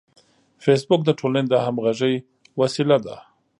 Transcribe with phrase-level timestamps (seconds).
[0.63, 2.15] فېسبوک د ټولنې د همغږۍ
[2.59, 3.15] وسیله ده